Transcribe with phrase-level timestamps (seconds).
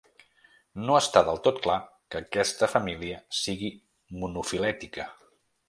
[0.87, 1.75] No està del tot clar
[2.15, 3.73] que aquesta família sigui
[4.25, 5.11] monofilètica.